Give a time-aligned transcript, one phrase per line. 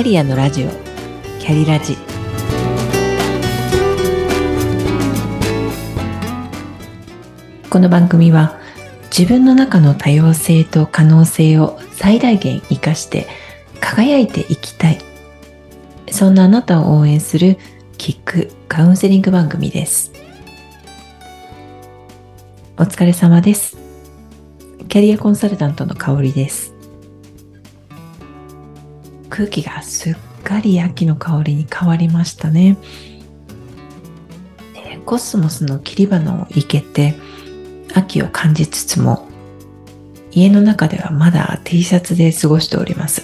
[0.00, 0.70] キャリアのラジオ。
[1.40, 1.94] キャリラジ。
[7.68, 8.58] この番組は
[9.14, 13.28] 自分の中の多様性と可能性を最大限生かして
[13.78, 15.00] 輝いていきたい。
[16.10, 17.58] そんなあなたを応援する
[17.98, 20.12] キックカウンセリング番組です。
[22.78, 23.76] お疲れ様です。
[24.88, 26.79] キャリアコンサルタントの香りです。
[29.30, 32.76] 空気がすっかり秋の香りに変わりましたね。
[35.06, 37.14] コスモスの切り花を生けて
[37.94, 39.26] 秋を感じつつも
[40.30, 43.22] 家の中ではまだ T シャツで過ごしております。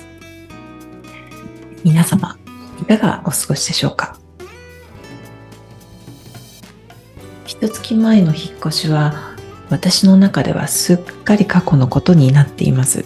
[1.84, 2.38] 皆様
[2.80, 4.18] いかがお過ごしでしょうか？
[7.44, 9.36] 一月前の引っ越しは
[9.70, 13.04] 私の中ではすっかり過去のことになっています。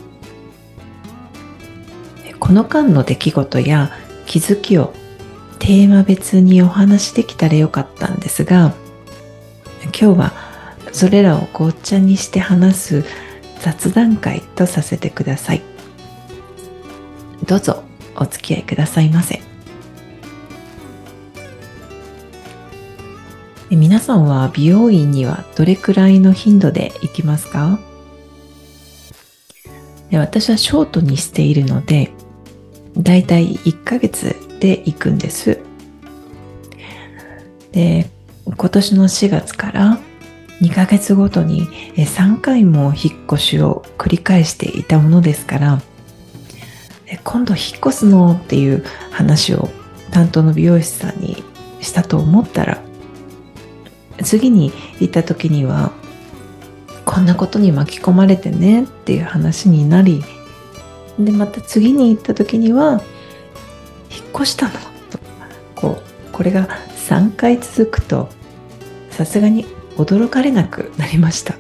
[2.51, 3.93] この間の出来事や
[4.27, 4.93] 気づきを
[5.61, 8.75] テーマ別にお話しできたらよかったんですが
[9.85, 10.33] 今日は
[10.91, 13.05] それらを紅茶にして話す
[13.61, 15.63] 雑談会とさせてください。
[17.47, 17.85] どうぞ
[18.17, 19.41] お付き合いくださいませ。
[23.71, 27.79] 皆さんは美容院にはどれくらいの頻度で行きますか？
[30.11, 32.11] 私はショートにしているので
[32.97, 35.59] だいたい1ヶ月で行くんです。
[37.73, 38.11] で
[38.45, 39.99] 今年の4月から
[40.61, 41.67] 2ヶ月ごとに
[41.97, 45.81] 3回も引っ越しを繰り返していたものですから
[47.25, 49.69] 今度引っ越すのっていう話を
[50.11, 51.43] 担当の美容師さんに
[51.81, 52.83] したと思ったら
[54.23, 55.93] 次に行った時には
[57.07, 60.23] こんなことに巻き込まれてねっていう話になり
[61.25, 63.03] でまた次に行った時には
[64.11, 64.73] 引っ越したの。
[65.11, 65.19] と
[65.75, 66.69] こうこれが
[67.09, 68.29] 3回続くと
[69.11, 69.67] さすがに
[69.97, 71.55] 驚かれなくなりました。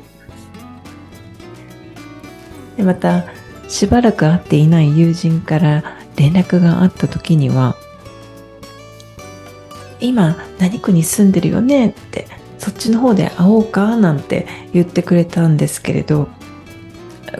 [2.76, 3.24] でまた
[3.68, 5.84] しばらく会っていない友人から
[6.16, 7.76] 連絡があった時には
[10.00, 12.26] 今何区に住んでるよねって
[12.58, 16.28] そっちの方で会おうかなんて言ってくれたんですけれど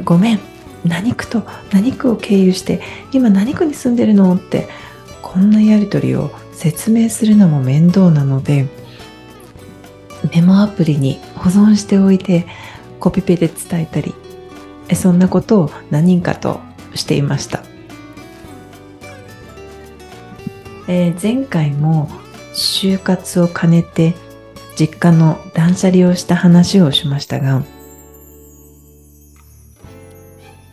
[0.05, 0.50] ごめん。
[0.85, 1.43] 何区と
[1.73, 2.81] 何区を経由して
[3.13, 4.69] 今何区に住んでるのって
[5.23, 8.69] こんなやり取りを説明するのも面倒なので
[10.35, 12.47] メモアプリに保存しておいて
[12.99, 14.15] コピペで伝えたり
[14.95, 16.61] そんなことを何人かと
[16.95, 17.63] していました、
[20.89, 22.09] えー、前回も
[22.53, 24.15] 就活を兼ねて
[24.77, 27.63] 実家の断捨離をした話をしましたが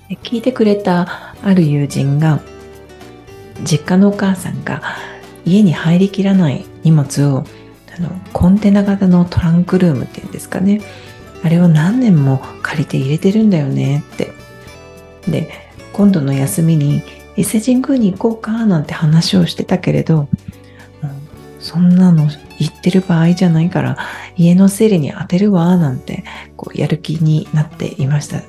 [0.09, 2.39] 聞いてくれたある友人が
[3.63, 4.81] 実家のお母さんが
[5.45, 7.43] 家に入りきらない荷物を
[7.97, 10.81] あのコンテナ型のトランクルームっていうんですかね。
[11.43, 14.03] あれを何年も借りて入れてるんだよね。
[14.13, 14.31] って。
[15.29, 15.49] で
[15.93, 17.01] 今度の休みに
[17.35, 20.27] 伊勢神宮に行こうかなんて話をしてたけれど
[21.59, 22.27] そんなの
[22.59, 23.97] 言ってる場合じゃないから
[24.35, 26.23] 家の整理に当てるわなんて
[26.55, 28.41] こうやる気になっていました。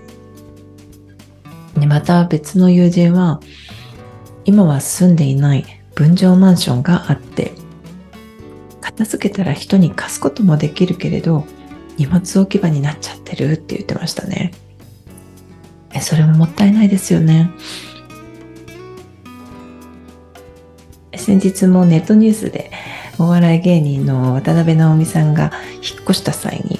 [1.81, 3.41] でまた別の友人は
[4.45, 7.53] 今は住んでいない分譲マンションがあって
[8.81, 11.45] 片付けたら人に貸すこともできるけれど
[11.97, 14.53] 荷物置き場になっちゃってるって言ってましたね。
[15.93, 17.51] えそれももったいないですよね。
[21.17, 22.71] 先日もネットニュースで
[23.19, 26.79] お笑い芸人の渡辺直美さんが引っ越した際に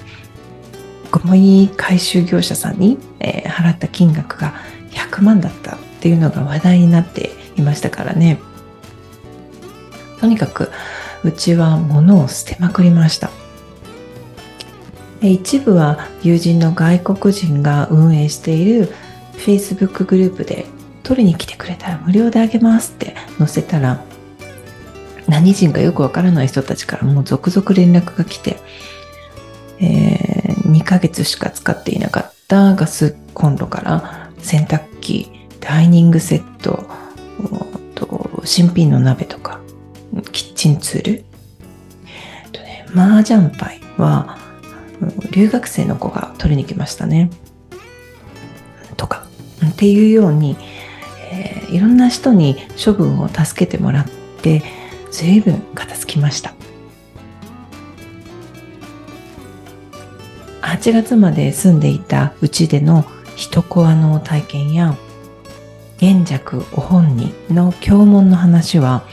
[1.11, 4.55] ゴミ回収業者さんに、えー、払った金額が
[4.91, 8.39] 100万だったっていうのが話題になっていましたからね。
[10.21, 10.71] とにかく
[11.25, 13.31] うちは物を捨てまくりました。
[15.21, 18.93] 一部は友人の外国人が運営している
[19.35, 20.67] Facebook グループで
[21.03, 24.05] 取りに来てくれたら無料であげますって載せたら
[25.27, 28.57] 何人かよくわからない人たちからもう続々連絡が来て、
[29.81, 35.31] えー、2ヶ月しか使っていなかったガスコンロから洗濯機
[35.61, 36.89] ダイニングセット
[37.95, 39.61] と新品の鍋とか
[40.33, 41.25] キッチンツール。
[42.53, 44.39] とね麻雀牌は
[45.31, 47.31] 留学生の子が取りに来ましたね。
[48.97, 49.27] とか
[49.67, 50.57] っていうように、
[51.31, 54.07] えー、いろんな人に処分を助けてもらっ
[54.43, 54.63] て
[55.11, 56.55] 随分片付きました。
[60.63, 63.05] 8月まで住んでいたうちでの
[63.39, 64.97] 一コアの体験や
[65.99, 69.05] 玄弱お本人の経文の話は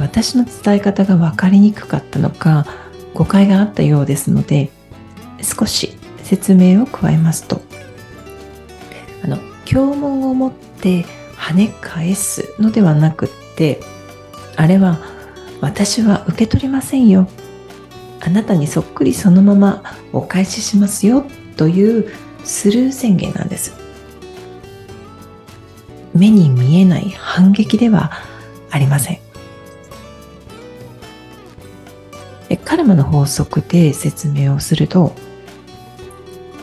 [0.00, 2.66] 私の伝え方が分かりにくかったのか
[3.12, 4.70] 誤解があったようですので
[5.42, 7.60] 少し説明を加えますと。
[9.22, 9.36] あの
[9.66, 11.04] 経文を持って
[11.36, 13.80] 跳ね返すのではなくって
[14.56, 14.98] あれは
[15.60, 17.28] 私は受け取りませんよ。
[18.20, 19.82] あなたにそっくりそのまま
[20.14, 21.26] お返ししますよ
[21.58, 22.10] という
[22.46, 23.74] スルー宣言なんです。
[26.14, 28.12] 目に見えない反撃では
[28.70, 29.18] ありません。
[32.64, 35.12] カルマの法則で説明をすると、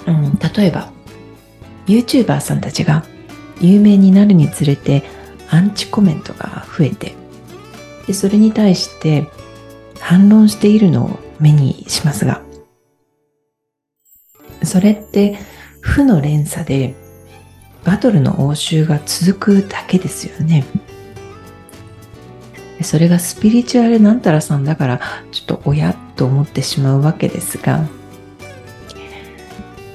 [0.07, 0.91] うん、例えば
[1.87, 3.03] YouTuber さんたちが
[3.59, 5.03] 有名になるにつれて
[5.49, 7.15] アンチコメントが増えて
[8.07, 9.27] でそれに対して
[9.99, 12.41] 反論しているのを目にしますが
[14.63, 15.37] それって
[15.93, 16.95] 負の連鎖で
[17.83, 20.65] バトルの応酬が続くだけですよね。
[22.81, 25.01] それがスピリチュアルなんたらさんだから
[25.31, 27.87] ちょっと親と思ってしまうわけですが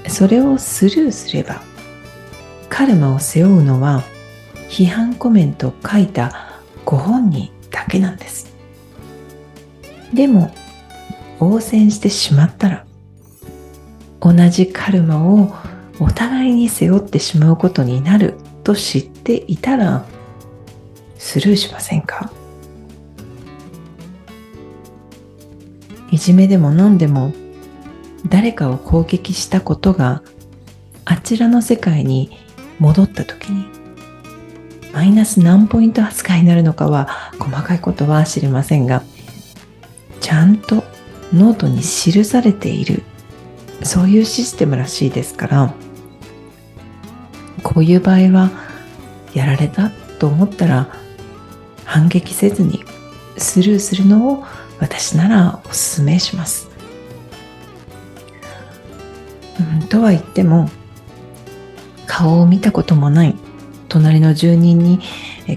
[0.07, 1.61] それをスルーすれば
[2.71, 4.05] カルマを背負うのは
[4.71, 8.55] 批判コメントを書いたご本人だけなんです
[10.15, 10.55] でも
[11.41, 12.87] 応戦してしまったら
[14.21, 15.53] 同じカルマを
[16.01, 18.35] お互いに背負ってしまうことになる
[18.65, 20.05] と知っていたら
[21.17, 22.31] スルーしませんか？
[26.11, 27.33] いじめでも何でも
[28.29, 30.23] 誰かを攻撃したことが
[31.05, 32.39] あちらの世界に
[32.79, 33.67] 戻った時に
[34.93, 39.03] マイナス何ポイント扱いになるのかは細かいことは知りませんが
[40.21, 40.85] ちゃんと
[41.33, 43.03] ノートに記されている
[43.83, 45.75] そういうシステムらしいですから
[47.79, 48.51] こういう場合は
[49.35, 50.89] やられたと思ったら
[51.85, 52.83] 反撃せずに
[53.37, 54.45] スルーするのを
[54.81, 56.69] 私ならおすすめします。
[59.61, 60.69] うん、とは言っても
[62.09, 63.37] 顔を見たこともない
[63.89, 64.99] 隣の住人に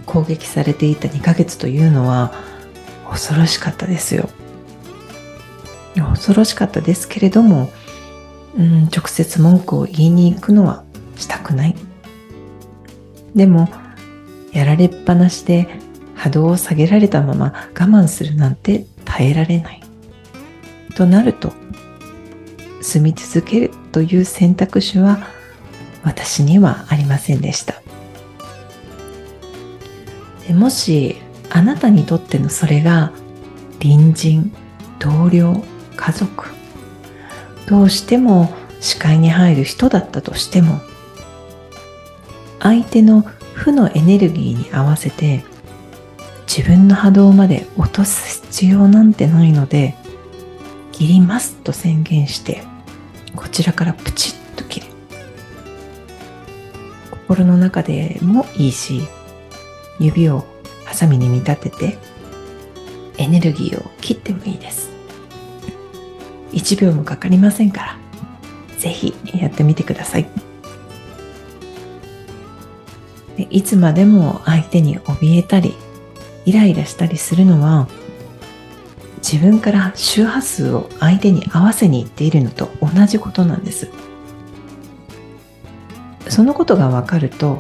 [0.06, 2.36] 攻撃されていた2ヶ月というのは
[3.10, 4.30] 恐ろしかったですよ。
[5.96, 7.72] 恐ろしかったですけれども、
[8.56, 10.84] うん、直接文句を言いに行くのは
[11.16, 11.76] したくない。
[13.36, 13.70] でも、
[14.52, 15.68] やられっぱなしで
[16.16, 19.82] 波動を下げられたまま我慢するなんて耐えられない。
[20.96, 21.54] となると、
[22.82, 25.20] 住み続けるという選択肢は
[26.04, 27.82] 私にはありませんでした。
[30.48, 31.16] でもし
[31.50, 33.12] あなたにとってのそれが
[33.80, 34.54] 隣人、
[35.00, 35.64] 同僚、
[35.96, 36.46] 家族、
[37.68, 40.82] どうしても視界に入る人だったとしても、
[42.62, 43.22] 相手の
[43.54, 45.44] 負のエネルギーに合わせて
[46.48, 49.96] 自分の波動まで落とす必要なんてないので
[50.92, 52.64] 切りますと宣言して
[53.36, 54.88] こちらからプチッと切る。
[57.28, 59.02] 心の中でもいいし
[60.00, 60.46] 指を
[60.86, 61.98] ハサミに見立てて
[63.18, 64.92] エネルギーを切ってもいいです。
[66.52, 67.98] 1秒もかかりませんから
[68.78, 70.51] ぜひやってみてください。
[73.50, 75.76] いつまでも相手に怯えたり
[76.46, 77.88] イライラしたりするのは
[79.18, 83.90] 自分から周波数を相手に合わせにいっているのと同じことなんです。
[86.28, 87.60] そのことが分かると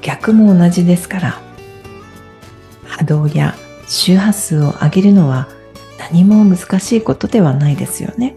[0.00, 1.40] 逆も同じですから
[2.84, 3.54] 波動や
[3.86, 5.48] 周波数を上げるのは
[5.98, 8.36] 何も難しいことではないですよね。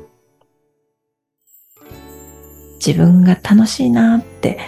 [2.85, 4.59] 自分が楽しいなって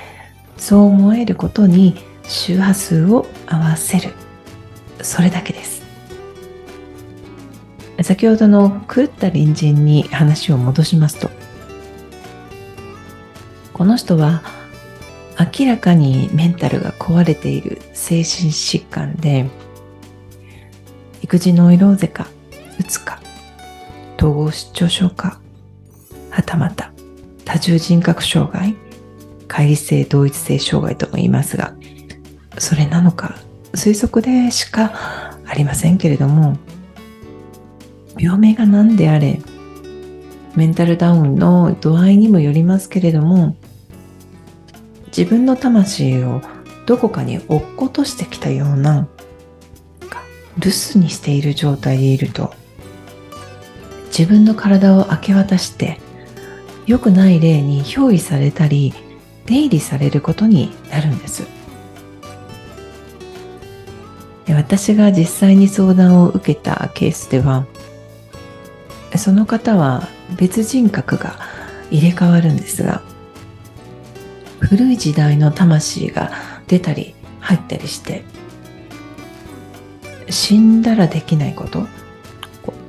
[0.58, 1.96] そう思えることに
[2.28, 4.14] 周波数を合わせる。
[5.02, 5.84] それだけです。
[8.04, 11.30] 先ほどの狂った隣人に話を戻しますと
[13.72, 14.44] この人は
[15.60, 19.46] 明らかにメンタルが壊れている精神疾患で
[21.22, 22.28] 育児ノイローゼか
[22.80, 23.20] うつか
[24.18, 25.40] 統合失調症か
[26.30, 26.92] はたまた
[27.46, 28.76] 多重人格障害
[29.54, 31.76] 乖離性同一性障害とも言いますが
[32.58, 33.36] それなのか
[33.74, 34.92] 推測でしか
[35.46, 36.58] ありませんけれども
[38.18, 39.40] 病名が何であれ
[40.56, 43.56] メンタルダウンの度合いにもよりますけれども
[45.16, 46.42] 自分の魂を
[46.88, 49.08] どこかに落っことしてきたような
[50.58, 52.54] 留守にしている状態でいると
[54.08, 56.00] 自分の体を明け渡して
[56.88, 58.94] 良くない例に憑依されたり
[59.46, 61.64] 出入りされることになるんです。
[64.50, 67.66] 私が実際に相談を受けたケースでは
[69.16, 70.08] その方は
[70.38, 71.38] 別人格が
[71.92, 73.02] 入れ替わるんですが
[74.60, 76.32] 古い時代の魂が
[76.68, 78.24] 出たり入ったりして
[80.30, 81.86] 死んだらできないこと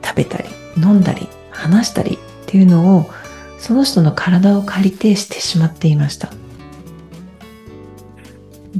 [0.02, 3.10] 食べたり飲んだり話したりっていうのを
[3.58, 6.30] その人の体を借りてしてしまっていました。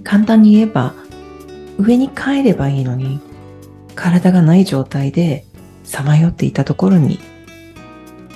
[0.02, 0.94] 簡単に言えば
[1.78, 3.20] 上に帰ればいいのに
[3.94, 5.44] 体がない状態で
[5.84, 7.20] さまよっていたところに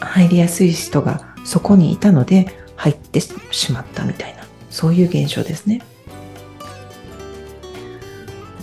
[0.00, 5.82] 入りやすい人がそこにいたので入ってしまったみたいなそういう現象ですね。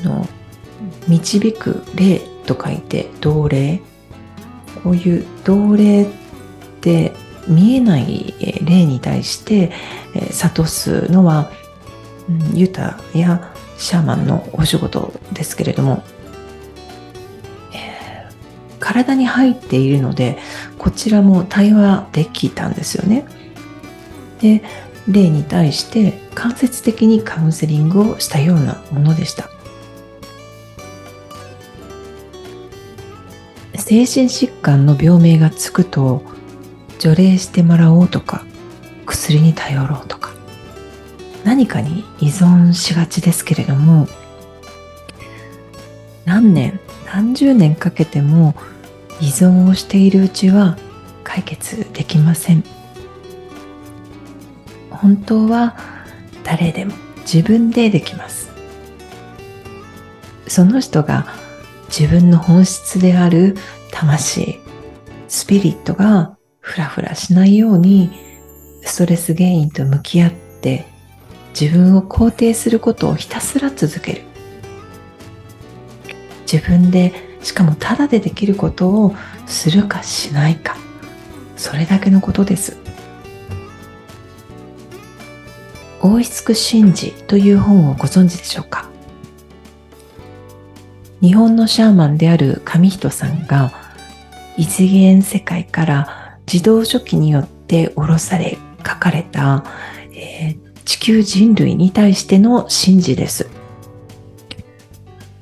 [0.04, 0.28] の
[1.08, 3.82] 導く霊と書いて同霊
[4.84, 6.08] こういう同霊っ
[6.82, 7.12] て
[7.48, 9.72] 見えない霊に対して
[10.32, 11.52] 諭すのは、
[12.54, 16.04] ユタやシャーマンのお仕事ですけれども、
[17.74, 20.38] えー、体に入っているので
[20.78, 23.26] こちらも対話できたんですよね。
[24.42, 24.64] で
[25.08, 29.50] 霊に対して間接的にカウンセリングをしたようなものでした。
[33.78, 36.24] 精神疾患の病名がつくと
[36.98, 38.44] 除霊してもらおうとか
[39.06, 40.25] 薬に頼ろうとか
[41.46, 44.08] 何かに依存しがちですけれども
[46.26, 48.56] 何年何十年かけても
[49.22, 50.78] 依存をしているうちは
[51.24, 52.64] 解決できません。
[54.90, 55.78] 本当は
[56.44, 58.50] 誰でも自分でできます。
[60.48, 61.28] その人が
[61.88, 63.56] 自分の本質である
[63.92, 64.60] 魂、
[65.28, 68.12] スピリットがふらふらしないように
[68.84, 70.86] ストレス原因と向き合って
[71.60, 74.22] 自分を肯定することをひたすら続ける。
[76.52, 79.16] 自分でしかもただでできることを
[79.48, 80.76] するかしないか。
[81.56, 82.78] それだけのことです。
[86.02, 88.90] 大石津神事という本をご存知でしょうか？
[91.22, 93.72] 日本のシャーマンである上人さんが
[94.58, 99.64] 異次元世界から自動書記によって下ろされ書かれた、
[101.06, 103.48] 球人類に対しての神事です。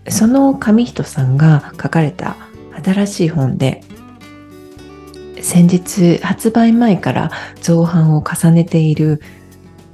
[0.09, 2.35] その上人さんが書かれた
[2.83, 3.81] 新しい本で
[5.41, 9.21] 先日発売前から造反を重ねている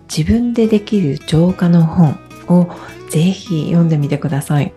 [0.09, 2.71] 自分でできる浄化の本を
[3.11, 4.73] ぜひ読んでみてください。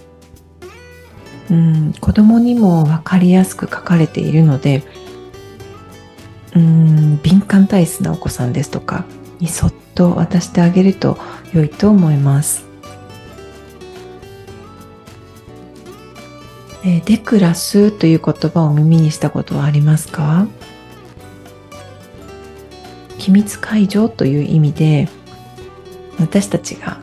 [1.51, 4.83] うん子供にも分かりやすく書かれているので
[6.55, 9.07] うん敏感体質なお子さんですとか
[9.41, 11.19] にそっと渡してあげると
[11.53, 12.65] 良いと思います。
[16.85, 20.49] えデクラスという言葉を耳にしたことはありますか？
[23.19, 25.09] 機密解除という意味で
[26.19, 26.99] 私たちが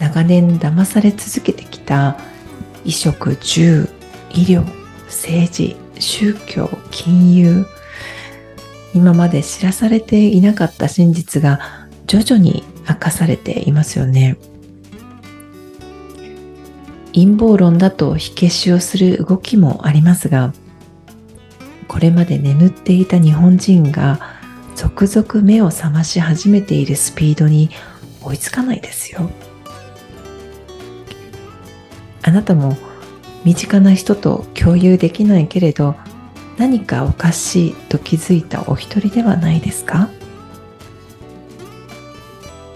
[0.00, 2.16] 長年騙され続けてきた
[2.78, 3.88] 衣食住
[4.30, 4.64] 医療
[5.06, 7.64] 政治宗教金融
[8.92, 14.36] 今まで知らされていなかった真実が徐々に明かされていますよね
[17.14, 20.52] 陰謀論だと火消しをする動きもありますが
[21.88, 24.18] これまで眠っていた日本人が
[24.74, 27.70] 続々目を覚まし始めているスピードに
[28.22, 29.28] 追いつかないですよ。
[32.22, 32.76] あなたも
[33.44, 35.96] 身近な人と共有できないけれど
[36.56, 40.08] 何かおかしいと気づいたお一人ではないですか？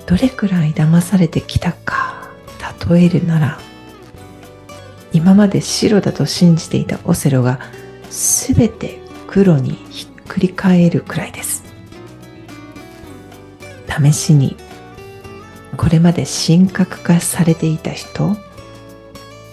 [0.06, 2.30] どれくらい騙されてきたか
[2.88, 3.58] 例えるなら
[5.12, 7.58] 今まで白だと信じていたオセロが
[8.10, 11.64] 全て黒にひっくり返るくらいです。
[13.88, 14.56] 試しに
[15.76, 18.36] これまで神格化されていた人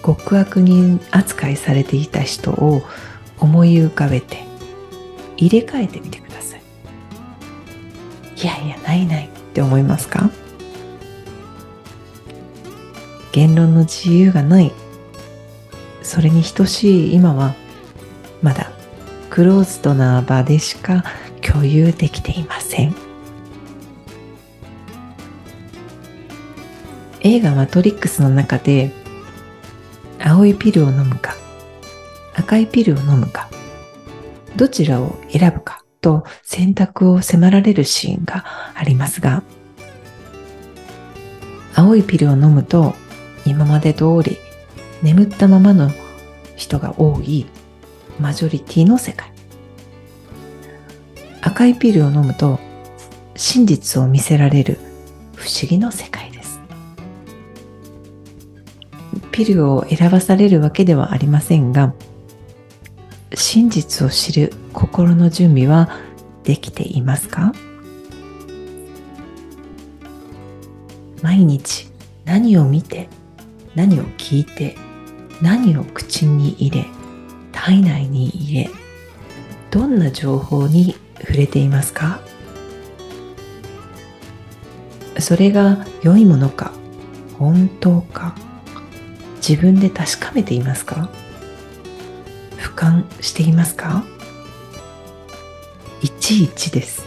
[0.04, 2.82] 極悪人扱いされていた人を
[3.38, 4.44] 思い浮かべて
[5.38, 6.62] 入れ替えてみてください。
[8.36, 10.30] いやいやないないって思いますか？
[13.34, 14.72] 言論の自由がない。
[16.04, 17.56] それに等しい今は
[18.42, 18.70] まだ
[19.28, 21.02] クローズドな場でしか
[21.40, 22.94] 共有できていません。
[27.22, 28.92] 映画マトリックスの中で
[30.22, 31.34] 青いピルを飲むか
[32.36, 33.48] 赤いピルを飲むか
[34.54, 39.42] どちらを選ぶかと選択を迫られるシーンがありますが
[41.74, 42.94] 青いピルを飲むと
[43.46, 44.38] 今まで通り
[45.02, 45.90] 眠ったままの
[46.56, 47.46] 人が多い
[48.18, 49.32] マジョリティの世界。
[51.42, 52.58] 赤いピルを飲むと
[53.36, 54.78] 真実を見せられる
[55.34, 56.60] 不思議の世界です。
[59.30, 61.92] ピルを選ばされるわけではありませんが
[63.34, 65.90] 真実を知る心の準備は
[66.44, 67.52] できていますか？
[71.20, 71.90] 毎日
[72.24, 73.08] 何を見て
[73.74, 74.76] 何を聞いて
[75.42, 76.86] 何を口に入れ
[77.52, 78.70] 体内に入れ
[79.70, 82.20] どんな情報に触れていますか？
[85.18, 86.72] それが良いものか
[87.38, 88.34] 本当か
[89.36, 91.10] 自分で確かめていますか？
[92.58, 94.04] 俯瞰していますか？
[96.02, 97.04] いちいちです。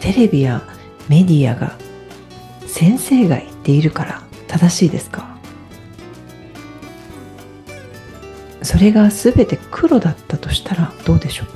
[0.00, 0.62] テレビや
[1.08, 1.78] メディアが
[2.74, 5.38] 先生が言っているから正しいですか？
[8.62, 11.48] それが全て黒だったとしたらどうでしょう？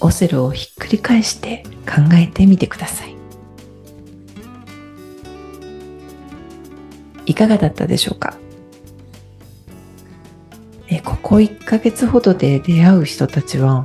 [0.00, 3.14] オセロをひっくり返して考えてみてください。
[7.26, 8.36] いかがだったでしょうか？
[10.88, 13.84] えここ1ヶ月ほどで出会う人たちは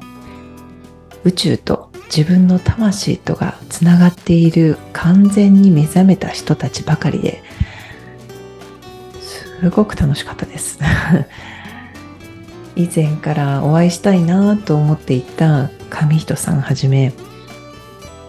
[1.23, 7.43] 宇宙と自分の魂とがつながっている完全に目覚めた人たちばかりで
[9.59, 10.79] すごく楽しかったです。
[12.75, 17.11] 以前からお会いしたいなと思っていた上人さんはじめ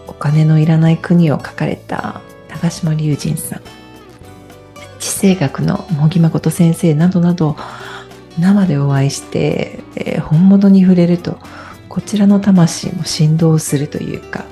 [0.07, 2.19] お金のいらない国を書かれた
[2.49, 3.61] 長島隆人さん
[4.99, 7.55] 地政学の茂木誠先生などなど
[8.37, 11.39] 生でお会いして、えー、本物に触れると
[11.91, 14.45] こちらの魂も振動するというか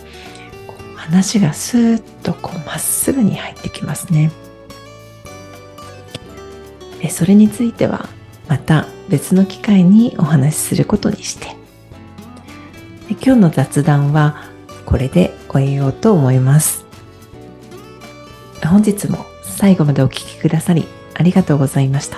[0.97, 4.29] 話がスーッとこうまっすぐに入ってきますね。
[7.09, 8.09] それについては
[8.49, 11.55] また別の機会にお話しすることにして。
[13.09, 14.43] 今日の雑談は
[14.85, 16.85] これで終えようと思います。
[18.65, 22.17] 本日も最後までお聴きくださりありがとうございました。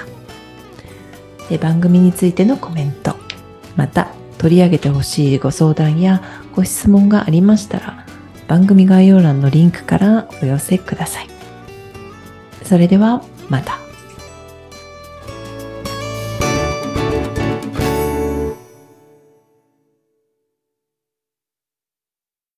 [1.59, 3.15] 番組についてのコメント
[3.75, 6.23] また取り上げてほしいご相談や
[6.55, 8.07] ご質問がありましたら
[8.47, 11.27] 番組概要欄のリンクからお寄せください。
[12.63, 13.80] それではまた。